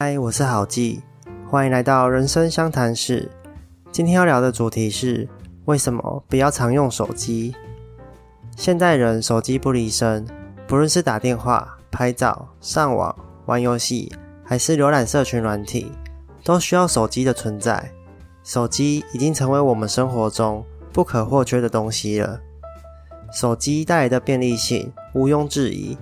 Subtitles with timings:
[0.00, 1.02] 嗨，我是郝记，
[1.50, 3.28] 欢迎来到人生相谈室。
[3.90, 5.28] 今天要聊的主题是
[5.64, 7.52] 为什么不要常用手机？
[8.56, 10.24] 现代人手机不离身，
[10.68, 13.12] 不论是打电话、拍照、上网、
[13.46, 14.12] 玩游戏，
[14.44, 15.90] 还是浏览社群软体，
[16.44, 17.90] 都需要手机的存在。
[18.44, 22.40] 手机已经成为我们生活中不可或缺的东西了。
[23.32, 25.98] 手机带来的便利性毋庸置疑，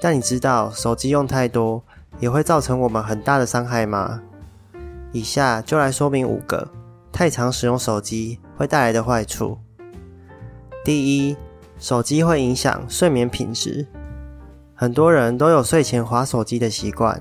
[0.00, 1.80] 但你知道手机用太多
[2.18, 4.20] 也会造成我们很大的伤害吗？
[5.12, 6.68] 以下就来说明五个
[7.10, 9.58] 太常使用手机会带来的坏处。
[10.84, 11.36] 第一，
[11.78, 13.86] 手机会影响睡眠品质。
[14.74, 17.20] 很多人都有睡前划手机的习惯，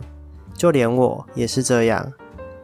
[0.53, 2.13] 就连我也是这样，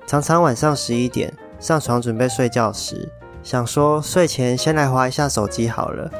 [0.05, 1.33] 常常晚上十一点。
[1.59, 3.09] 上床准备睡觉时，
[3.41, 6.11] 想说睡前先来划一下手机好了。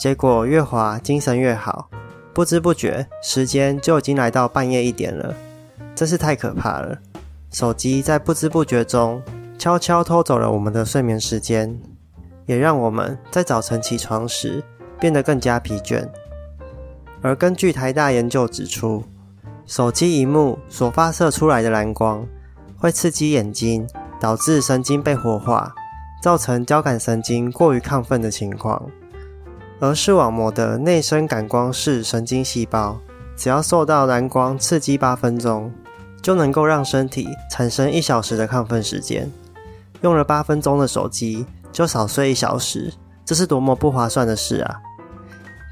[0.00, 1.88] 结果越划精神越好，
[2.32, 5.34] 不知不觉时间就已经来到半夜一点了，
[5.96, 6.96] 真是太可怕了。
[7.50, 9.20] 手机在不知不觉中
[9.58, 11.76] 悄悄偷走了我们的睡眠时间，
[12.44, 14.62] 也让我们在早晨起床时
[15.00, 16.08] 变得更加疲倦。
[17.20, 19.02] 而根据台大研究指出，
[19.66, 22.24] 手机荧幕所发射出来的蓝光
[22.78, 23.84] 会刺激眼睛。
[24.18, 25.74] 导致神经被活化，
[26.22, 28.82] 造成交感神经过于亢奋的情况。
[29.78, 32.98] 而视网膜的内生感光式神经细胞，
[33.36, 35.70] 只要受到蓝光刺激八分钟，
[36.26, 39.30] 就能够让身体产生一小时的亢奋时间。
[40.00, 42.92] 用了八分钟的手机，就少睡一小时，
[43.24, 44.74] 这是多么不划算的事啊！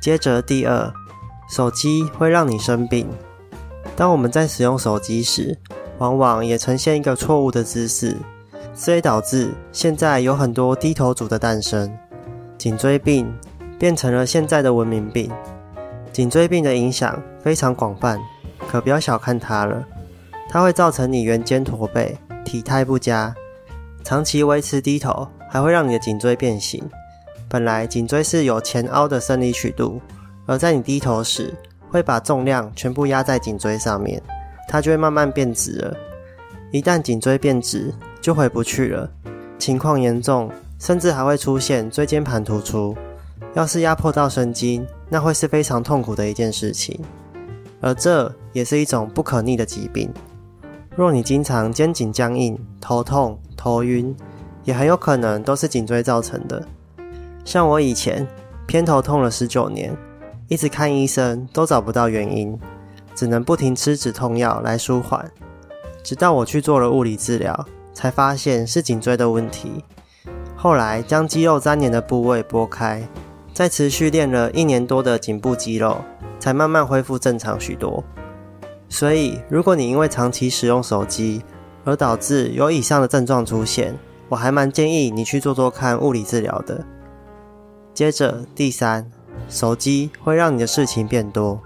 [0.00, 0.92] 接着第二，
[1.50, 3.08] 手机会让你生病。
[3.96, 5.58] 当我们在使用手机时，
[5.98, 8.16] 往往也呈现一个错误的姿势。
[8.72, 11.92] 所以导致现在有很多低头族的诞生，
[12.56, 13.28] 颈椎病
[13.76, 15.28] 变成了现在的文明病。
[16.12, 18.20] 颈椎病的影响非常广泛，
[18.70, 19.84] 可不要小看它了。
[20.54, 23.34] 它会造成你圆肩驼背、体态不佳，
[24.04, 26.80] 长期维持低头，还会让你的颈椎变形。
[27.48, 30.00] 本来颈椎是有前凹的生理曲度，
[30.46, 31.52] 而在你低头时，
[31.90, 34.22] 会把重量全部压在颈椎上面，
[34.68, 35.96] 它就会慢慢变直了。
[36.70, 39.10] 一旦颈椎变直，就回不去了，
[39.58, 40.48] 情况严重，
[40.78, 42.96] 甚至还会出现椎间盘突出。
[43.54, 46.96] 要是压迫到神经，那会是非常痛苦的一件事情，
[47.80, 50.08] 而这也是一种不可逆的疾病。
[50.96, 54.14] 若你经常肩颈僵硬、头痛、头晕，
[54.64, 56.62] 也很有可能都是颈椎造成的。
[57.44, 58.26] 像我以前
[58.66, 59.96] 偏头痛了十九年，
[60.48, 62.58] 一直看医生都找不到原因，
[63.14, 65.30] 只能不停吃止痛药来舒缓，
[66.02, 67.66] 直到我去做了物理治疗。
[67.96, 69.84] 才发现是颈椎的问题，
[70.56, 73.06] 后来将肌肉粘连的部位拨开，
[73.52, 75.98] 再持续练了一年多的颈部肌肉，
[76.40, 78.02] 才慢慢恢复正常许多。
[78.94, 81.42] 所以，如果你因为长期使用手机
[81.82, 83.92] 而导致有以上的症状出现，
[84.28, 86.86] 我还蛮建议你去做做看物理治疗的。
[87.92, 89.10] 接着，第三，
[89.48, 91.60] 手机会让你的事情变多。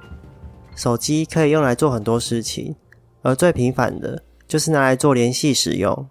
[0.74, 2.74] 手机可以用来做很多事情，
[3.20, 6.08] 而最频繁的就是拿来做联系使用。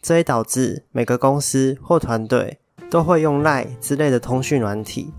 [0.00, 2.58] 这也导致每个公司或团队
[2.88, 5.12] 都会用 Line 之类的通讯软体，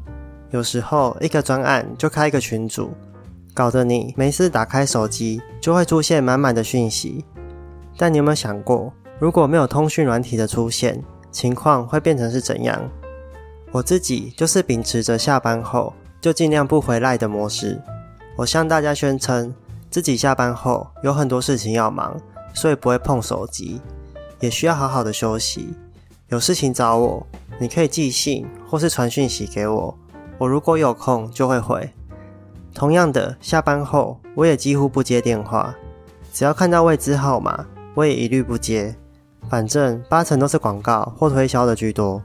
[0.50, 2.90] 有时候一个专案就开一个群组，
[3.56, 7.24] 搞得你没事打开手机就会出现满满的讯息。
[7.98, 11.02] 但你有没有想过，如果没有通讯软体的出现，
[11.32, 12.80] 情况会变成是怎样？
[13.72, 17.82] 我自己就是秉持着下班后就尽量不回来的模式。
[18.36, 19.56] 我向大家宣称
[19.90, 22.20] 自己下班后有很多事情要忙，
[22.54, 23.80] 所以不会碰手机。
[24.42, 25.74] 也需要好好的休息。
[26.28, 27.26] 有事情找我，
[27.58, 29.98] 你可以寄信或是传讯息给我，
[30.38, 31.90] 我如果有空就会回。
[32.76, 35.74] 同样的，下班后我也几乎不接电话，
[36.34, 38.94] 只要看到未知号码，我也一律不接。
[39.50, 42.22] 反正八成都是广告或推销的居多。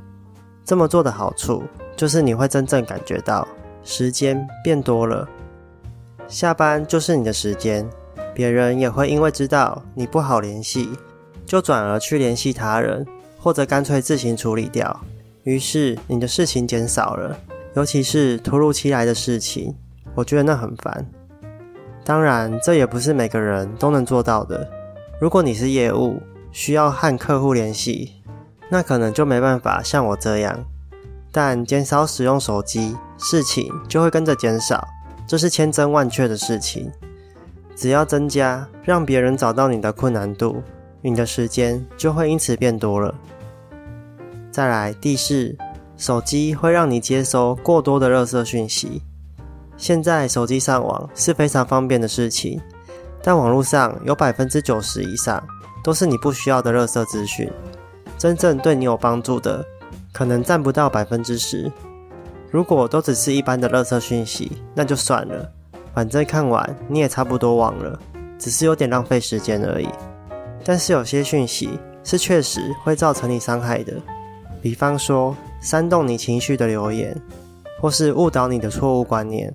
[0.65, 1.63] 这么做的好处
[1.97, 3.47] 就是你会真正感觉到
[3.85, 5.29] 时间变多了。
[6.27, 7.89] 下班就是你的时间，
[8.35, 10.91] 别人也会因为知道你不好联系。
[11.47, 13.07] 就转而去联系他人，
[13.39, 15.01] 或者干脆自行处理掉。
[15.45, 17.39] 于是你的事情减少了，
[17.75, 19.75] 尤其是突如其来的事情，
[20.15, 21.05] 我觉得那很烦。
[22.05, 24.69] 当然，这也不是每个人都能做到的。
[25.21, 26.21] 如果你是业务，
[26.51, 28.23] 需要和客户联系，
[28.69, 30.65] 那可能就没办法像我这样。
[31.31, 34.87] 但减少使用手机，事情就会跟着减少，
[35.27, 36.91] 这是千真万确的事情。
[37.77, 40.63] 只要增加让别人找到你的困难度。
[41.03, 43.15] 你的时间就会因此变多了。
[44.51, 45.57] 再来，第四，
[45.97, 49.01] 手机会让你接收过多的垃圾讯息。
[49.81, 52.61] 现在手机上网是非常方便的事情，
[53.23, 55.43] 但网络上有百分之九十以上
[55.83, 57.51] 都是你不需要的垃圾资讯，
[58.19, 59.65] 真正对你有帮助的
[60.13, 61.73] 可能占不到百分之十。
[62.51, 65.51] 如果都只是一般的垃圾讯息，那就算了，
[65.95, 67.99] 反正看完你也差不多忘了，
[68.39, 69.89] 只是有点浪费时间而已。
[70.63, 71.71] 但是有些讯息
[72.05, 73.95] 是确实会造成你伤害的，
[74.61, 77.19] 比方说煽动你情绪的留言，
[77.81, 79.51] 或是误导你的错误观念。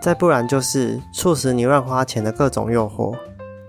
[0.00, 3.16] 再不然就是促使你乱花钱的各种诱惑，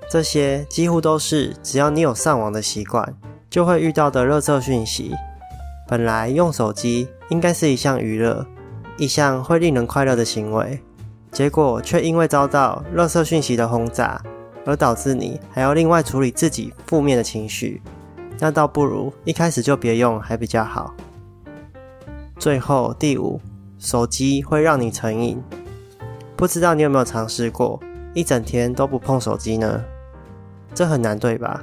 [0.09, 3.13] 这些几乎都是只要你有上网的习惯，
[3.49, 5.13] 就会遇到的热色讯息。
[5.87, 8.45] 本来用手机应该是一项娱乐，
[8.97, 10.79] 一项会令人快乐的行为，
[11.31, 14.21] 结果却因为遭到热色讯息的轰炸，
[14.65, 17.81] 而导致你还要另外处理自己负面的情绪，
[18.37, 20.93] 那倒不如一开始就别用还比较好。
[22.37, 23.41] 最后第五，
[23.79, 25.41] 手机会让你成瘾。
[26.39, 27.77] 不知道你有没有尝试过
[28.13, 29.83] 一整天都不碰手机呢？
[30.74, 31.62] 这很难对吧？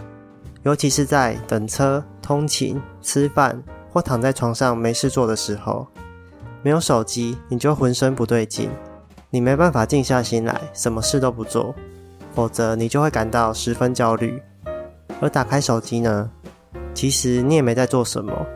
[0.65, 3.59] 尤其是在等车、通勤、吃饭
[3.91, 5.87] 或躺在床上没事做的时候，
[6.63, 8.69] 没有手机你就浑身不对劲，
[9.31, 11.75] 你没办法静下心来，什么事都不做，
[12.35, 14.43] 否则你就会感到十分焦虑。
[15.23, 16.31] 而打开手机呢，
[16.93, 18.47] 其实你也没在做什么，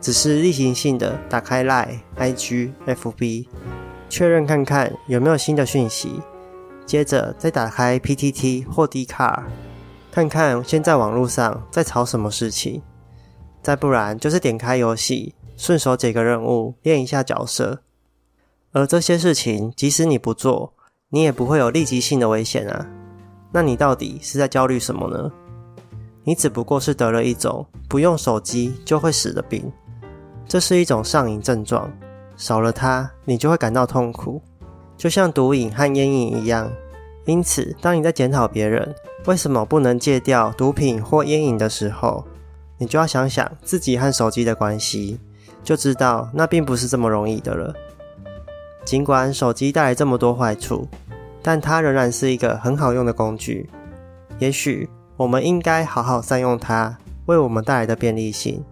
[0.00, 3.48] 只是例行性的打开 Line、IG、FB。
[4.08, 6.20] 确认看看有没有新的讯息，
[6.84, 9.46] 接着再打开 PTT 或 d c a r，
[10.10, 12.82] 看看现在网络上在吵什么事情。
[13.62, 17.82] 再不然就是点开游戏，顺手解个任务，练一下角色。
[18.72, 20.72] 而这些事情，即使你不做，
[21.08, 22.86] 你也不会有立即性的危险啊。
[23.52, 25.32] 那你到底是在焦虑什么呢？
[26.22, 29.72] 你只不过是得了一种不用手机就会死的病，
[30.46, 31.90] 这是一种上瘾症状。
[32.36, 34.40] 少了它，你就会感到痛苦，
[34.96, 36.70] 就像毒瘾和烟瘾一样。
[37.24, 38.94] 因此，当你在检讨别人
[39.24, 42.24] 为什么不能戒掉毒品或烟瘾的时候，
[42.78, 45.18] 你就要想想自己和手机的关系，
[45.64, 47.74] 就知道那并不是这么容易的了。
[48.84, 50.86] 尽管手机带来这么多坏处，
[51.42, 53.68] 但它仍然是一个很好用的工具。
[54.38, 58.62] 也许我们应该好好善用它为我们带来的便利性，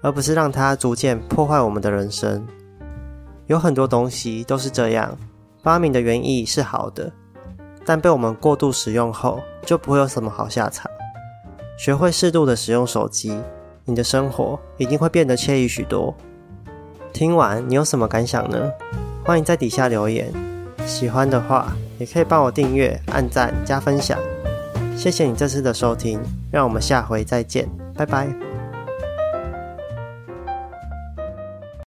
[0.00, 2.46] 而不是让它逐渐破坏我们的人生。
[3.48, 5.16] 有很多东西都是这样，
[5.62, 7.10] 发明的原意是好的，
[7.84, 10.88] 但被我们过度使用后，就不会有什么好下场。
[11.78, 13.40] 学会适度的使用手机，
[13.84, 16.14] 你的生活一定会变得惬意许多。
[17.12, 18.70] 听完你有什么感想呢？
[19.24, 20.32] 欢迎在底下留言。
[20.86, 24.18] 喜欢的话，也可以帮我订阅、按赞、加分享。
[24.96, 26.20] 谢谢你这次的收听，
[26.50, 28.47] 让我们下回再见，拜拜。